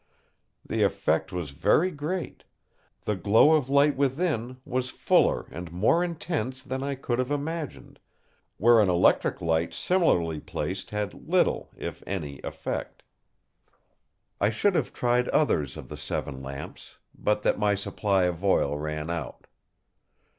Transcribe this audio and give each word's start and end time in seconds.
The 0.65 0.81
effect 0.81 1.31
was 1.31 1.51
very 1.51 1.91
great; 1.91 2.43
the 3.03 3.15
glow 3.15 3.51
of 3.51 3.69
light 3.69 3.95
within 3.95 4.57
was 4.65 4.89
fuller 4.89 5.45
and 5.51 5.71
more 5.71 6.03
intense 6.03 6.63
than 6.63 6.81
I 6.81 6.95
could 6.95 7.19
have 7.19 7.29
imagined, 7.29 7.99
where 8.57 8.79
an 8.79 8.89
electric 8.89 9.41
light 9.41 9.75
similarly 9.75 10.39
placed 10.39 10.89
had 10.89 11.29
little, 11.29 11.69
if 11.77 12.01
any, 12.07 12.41
effect. 12.43 13.03
I 14.39 14.49
should 14.49 14.73
have 14.73 14.91
tried 14.91 15.27
others 15.29 15.77
of 15.77 15.87
the 15.87 15.97
seven 15.97 16.41
lamps, 16.41 16.97
but 17.15 17.43
that 17.43 17.59
my 17.59 17.75
supply 17.75 18.23
of 18.23 18.43
oil 18.43 18.79
ran 18.79 19.11
out. 19.11 19.45